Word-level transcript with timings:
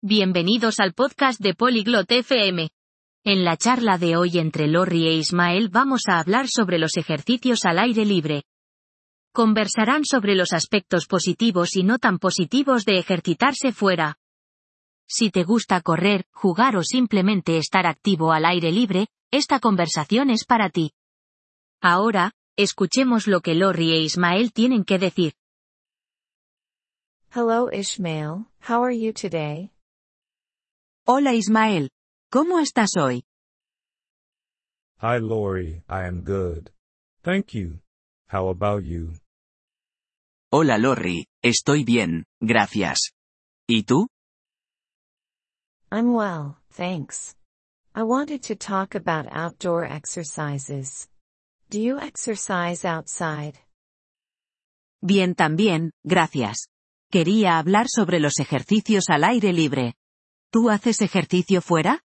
Bienvenidos 0.00 0.78
al 0.78 0.92
podcast 0.92 1.40
de 1.40 1.54
Polyglot 1.54 2.08
FM. 2.08 2.70
En 3.24 3.44
la 3.44 3.56
charla 3.56 3.98
de 3.98 4.16
hoy 4.16 4.38
entre 4.38 4.68
Lori 4.68 5.08
e 5.08 5.14
Ismael 5.14 5.70
vamos 5.70 6.02
a 6.06 6.20
hablar 6.20 6.46
sobre 6.46 6.78
los 6.78 6.96
ejercicios 6.96 7.64
al 7.64 7.80
aire 7.80 8.04
libre. 8.04 8.44
Conversarán 9.32 10.04
sobre 10.04 10.36
los 10.36 10.52
aspectos 10.52 11.08
positivos 11.08 11.74
y 11.74 11.82
no 11.82 11.98
tan 11.98 12.20
positivos 12.20 12.84
de 12.84 13.00
ejercitarse 13.00 13.72
fuera. 13.72 14.20
Si 15.08 15.30
te 15.32 15.42
gusta 15.42 15.80
correr, 15.80 16.26
jugar 16.30 16.76
o 16.76 16.84
simplemente 16.84 17.58
estar 17.58 17.84
activo 17.84 18.30
al 18.30 18.44
aire 18.44 18.70
libre, 18.70 19.08
esta 19.32 19.58
conversación 19.58 20.30
es 20.30 20.44
para 20.44 20.70
ti. 20.70 20.92
Ahora, 21.80 22.30
escuchemos 22.56 23.26
lo 23.26 23.40
que 23.40 23.56
Lori 23.56 23.90
e 23.90 24.00
Ismael 24.02 24.52
tienen 24.52 24.84
que 24.84 25.00
decir. 25.00 25.32
Hello 27.34 27.68
Ishmael, 27.72 28.46
how 28.68 28.84
are 28.84 28.96
you 28.96 29.12
today? 29.12 29.72
Hola 31.10 31.32
Ismael. 31.32 31.88
¿Cómo 32.30 32.60
estás 32.60 32.90
hoy? 33.00 33.24
Hi 35.00 35.18
Lori, 35.18 35.82
I 35.88 36.06
am 36.06 36.22
good. 36.22 36.70
Thank 37.22 37.54
you. 37.54 37.80
How 38.30 38.50
about 38.50 38.84
you? 38.84 39.14
Hola 40.52 40.76
Lori, 40.76 41.26
estoy 41.42 41.82
bien, 41.84 42.26
gracias. 42.42 43.12
¿Y 43.66 43.84
tú? 43.84 44.08
I'm 45.90 46.12
well, 46.14 46.58
thanks. 46.76 47.34
I 47.94 48.02
wanted 48.02 48.42
to 48.42 48.54
talk 48.54 48.94
about 48.94 49.26
outdoor 49.32 49.86
exercises. 49.86 51.08
Do 51.70 51.80
you 51.80 51.98
exercise 51.98 52.84
outside? 52.84 53.54
Bien 55.00 55.34
también, 55.34 55.92
gracias. 56.04 56.68
Quería 57.10 57.58
hablar 57.58 57.86
sobre 57.88 58.20
los 58.20 58.38
ejercicios 58.40 59.08
al 59.08 59.24
aire 59.24 59.54
libre. 59.54 59.94
¿Tú 60.50 60.70
haces 60.70 61.02
ejercicio 61.02 61.60
fuera? 61.60 62.00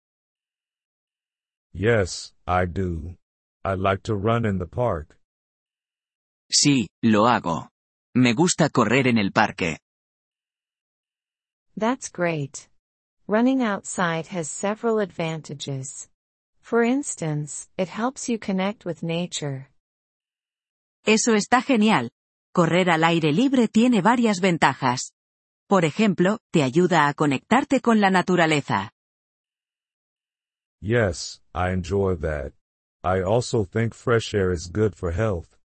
Yes, 1.73 2.33
I 2.45 2.65
do. 2.65 3.15
I 3.63 3.75
like 3.75 4.03
to 4.03 4.15
run 4.15 4.45
in 4.45 4.59
the 4.59 4.67
park. 4.67 5.17
Sí, 6.51 6.87
lo 7.01 7.27
hago. 7.27 7.69
Me 8.13 8.33
gusta 8.33 8.69
correr 8.69 9.07
en 9.07 9.17
el 9.17 9.31
parque. 9.31 9.79
That's 11.77 12.11
great. 12.11 12.69
Running 13.27 13.63
outside 13.63 14.27
has 14.27 14.49
several 14.49 14.99
advantages. 14.99 16.09
For 16.61 16.83
instance, 16.83 17.69
it 17.77 17.87
helps 17.87 18.27
you 18.29 18.37
connect 18.37 18.85
with 18.85 19.01
nature. 19.01 19.69
Eso 21.05 21.33
está 21.33 21.61
genial. 21.61 22.11
Correr 22.53 22.89
al 22.89 23.03
aire 23.03 23.31
libre 23.31 23.67
tiene 23.67 24.01
varias 24.01 24.39
ventajas. 24.41 25.13
Por 25.67 25.85
ejemplo, 25.85 26.39
te 26.51 26.63
ayuda 26.63 27.07
a 27.07 27.13
conectarte 27.13 27.81
con 27.81 28.01
la 28.01 28.09
naturaleza. 28.09 28.91
Yes, 30.81 31.41
I 31.55 31.71
enjoy 31.71 32.15
that. 32.17 32.53
I 33.03 33.21
also 33.21 33.63
think 33.63 33.93
fresh 33.93 34.33
air 34.33 34.51
is 34.51 34.69
good 34.71 34.95
for 34.95 35.11
health. 35.11 35.57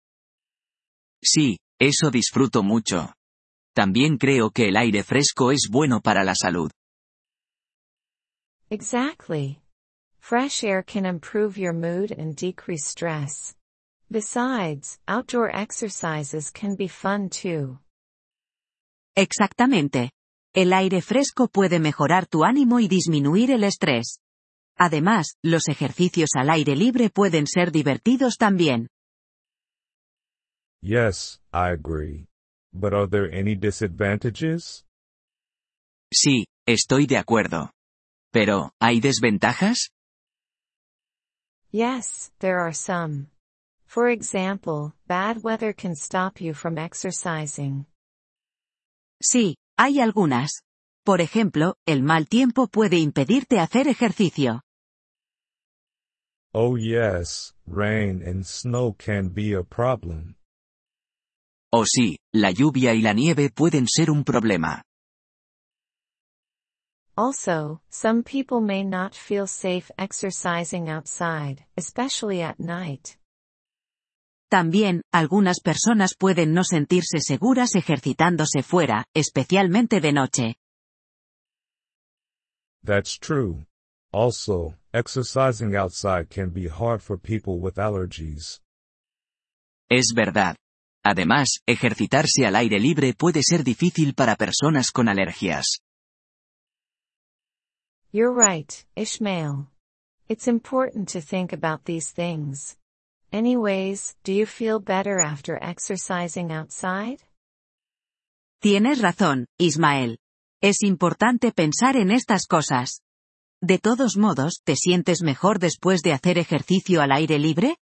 Sí, 1.23 1.58
eso 1.80 2.12
disfruto 2.12 2.64
mucho. 2.64 3.14
También 3.75 4.18
creo 4.18 4.52
que 4.52 4.70
el 4.70 4.78
aire 4.78 5.03
fresco 5.03 5.52
es 5.52 5.68
bueno 5.70 6.02
para 6.02 6.23
la 6.23 6.34
salud. 6.36 6.72
Exactly. 8.70 9.59
Fresh 10.20 10.64
air 10.64 10.84
can 10.84 11.06
improve 11.06 11.58
your 11.58 11.73
mood 11.73 12.12
and 12.12 12.36
decrease 12.36 12.86
stress. 12.86 13.56
Besides, 14.12 15.00
outdoor 15.08 15.50
exercises 15.50 16.52
can 16.52 16.75
be 16.75 16.88
fun 16.88 17.30
too. 17.30 17.80
Exactamente. 19.17 20.11
El 20.53 20.73
aire 20.73 21.01
fresco 21.01 21.47
puede 21.47 21.79
mejorar 21.79 22.27
tu 22.27 22.43
ánimo 22.43 22.79
y 22.79 22.87
disminuir 22.87 23.49
el 23.49 23.63
estrés. 23.63 24.19
Además, 24.77 25.37
los 25.43 25.67
ejercicios 25.69 26.29
al 26.35 26.51
aire 26.51 26.75
libre 26.75 27.09
pueden 27.09 27.47
ser 27.47 27.71
divertidos 27.71 28.38
también. 28.38 28.89
Yes, 30.83 31.41
I 31.51 31.72
agree. 31.72 32.27
But 32.72 32.94
are 32.94 33.07
there 33.07 33.27
any 33.35 33.56
disadvantages? 33.56 34.85
Sí, 36.13 36.45
estoy 36.67 37.07
de 37.07 37.17
acuerdo. 37.17 37.72
Pero, 38.31 38.72
¿hay 38.79 39.00
desventajas? 39.00 39.89
Yes, 41.72 42.31
there 42.38 42.59
are 42.59 42.73
some. 42.73 43.31
For 43.88 44.09
example, 44.09 44.94
bad 45.07 45.44
weather 45.44 45.73
can 45.73 45.95
stop 45.95 46.39
you 46.39 46.53
from 46.53 46.77
exercising. 46.77 47.88
Sí, 49.22 49.55
hay 49.78 50.00
algunas. 50.00 50.61
Por 51.03 51.22
ejemplo, 51.22 51.75
el 51.85 52.03
mal 52.03 52.28
tiempo 52.28 52.67
puede 52.67 52.97
impedirte 52.97 53.59
hacer 53.59 53.88
ejercicio. 53.88 54.61
Oh 56.53 56.78
yes, 56.78 57.53
rain 57.66 58.23
and 58.25 58.44
snow 58.45 58.94
can 58.97 59.33
be 59.33 59.53
a 59.53 59.63
problem. 59.63 60.35
Oh 61.72 61.85
sí, 61.85 62.17
la 62.33 62.51
lluvia 62.51 62.94
y 62.94 63.01
la 63.01 63.13
nieve 63.13 63.50
pueden 63.50 63.88
ser 63.88 64.09
un 64.09 64.23
problema. 64.23 64.83
Also, 67.17 67.81
some 67.89 68.23
people 68.23 68.61
may 68.61 68.83
not 68.83 69.16
feel 69.16 69.47
safe 69.47 69.91
exercising 69.97 70.88
outside, 70.88 71.66
especially 71.75 72.41
at 72.41 72.59
night. 72.59 73.17
También, 74.50 75.02
algunas 75.12 75.59
personas 75.59 76.16
pueden 76.18 76.53
no 76.53 76.63
sentirse 76.63 77.19
seguras 77.19 77.75
ejercitándose 77.75 78.63
fuera, 78.63 79.06
especialmente 79.13 80.00
de 80.00 80.13
noche. 80.13 80.56
That's 82.84 83.19
true. 83.19 83.66
Also, 84.13 84.75
exercising 84.94 85.75
outside 85.75 86.30
can 86.30 86.50
be 86.52 86.69
hard 86.69 87.02
for 87.02 87.18
people 87.19 87.59
with 87.59 87.78
allergies. 87.78 88.62
Es 89.90 90.13
verdad. 90.16 90.56
Además, 91.03 91.59
ejercitarse 91.66 92.46
al 92.46 92.56
aire 92.56 92.80
libre 92.80 93.13
puede 93.13 93.41
ser 93.44 93.63
difícil 93.63 94.13
para 94.13 94.36
personas 94.36 94.91
con 94.91 95.09
alergias. 95.09 95.81
You're 98.12 98.34
right, 98.34 98.86
Ishmael. 98.96 99.68
It's 100.30 100.47
important 100.47 101.09
to 101.12 101.22
think 101.22 101.52
about 101.53 101.84
these 101.84 102.13
things. 102.13 102.78
Anyways, 103.31 104.15
do 104.23 104.31
you 104.31 104.45
feel 104.45 104.79
better 104.79 105.19
after 105.19 105.57
exercising 105.61 106.51
outside? 106.51 107.19
Tienes 108.61 109.01
razón, 109.01 109.47
Ismael. 109.59 110.17
Es 110.61 110.81
importante 110.81 111.51
pensar 111.51 111.97
en 111.97 112.09
estas 112.11 112.47
cosas. 112.47 113.01
De 113.61 113.79
todos 113.79 114.17
modos, 114.17 114.61
¿te 114.63 114.75
sientes 114.75 115.21
mejor 115.21 115.59
después 115.59 116.01
de 116.01 116.13
hacer 116.13 116.38
ejercicio 116.38 117.01
al 117.01 117.11
aire 117.11 117.38
libre? 117.38 117.77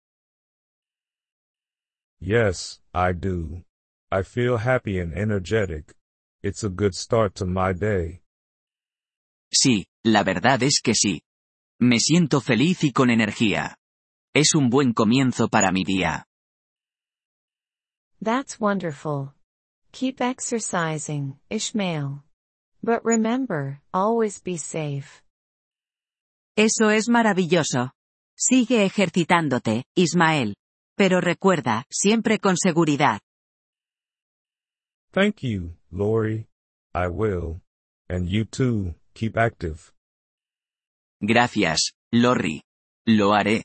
Yes, 2.20 2.80
I 2.94 3.12
do. 3.12 3.64
I 4.10 4.22
feel 4.22 4.56
happy 4.56 4.98
and 4.98 5.12
energetic. 5.16 5.94
It's 6.42 6.64
a 6.64 6.68
good 6.68 6.94
start 6.94 7.34
to 7.34 7.46
my 7.46 7.74
day. 7.74 8.22
Sí, 9.52 9.86
la 10.04 10.24
verdad 10.24 10.62
es 10.62 10.80
que 10.82 10.94
sí. 10.94 11.22
Me 11.80 11.98
siento 11.98 12.40
feliz 12.40 12.82
y 12.82 12.92
con 12.92 13.10
energía. 13.10 13.76
Es 14.34 14.54
un 14.56 14.68
buen 14.68 14.92
comienzo 14.92 15.48
para 15.48 15.70
mi 15.70 15.84
día. 15.84 16.26
That's 18.20 18.58
wonderful. 18.58 19.32
Keep 19.92 20.20
exercising, 20.20 21.38
Ishmael. 21.50 22.24
But 22.82 23.04
remember, 23.04 23.80
always 23.92 24.42
be 24.42 24.58
safe. 24.58 25.22
Eso 26.56 26.90
es 26.90 27.08
maravilloso. 27.08 27.92
Sigue 28.36 28.84
ejercitándote, 28.84 29.84
Ismael. 29.94 30.56
Pero 30.96 31.20
recuerda, 31.20 31.84
siempre 31.88 32.40
con 32.40 32.56
seguridad. 32.56 33.20
Thank 35.12 35.42
you, 35.42 35.76
Lori. 35.92 36.48
I 36.92 37.06
will. 37.06 37.60
And 38.08 38.28
you 38.28 38.44
too, 38.44 38.96
keep 39.14 39.36
active. 39.36 39.92
Gracias, 41.20 41.92
Lori. 42.12 42.62
Lo 43.06 43.32
haré. 43.32 43.64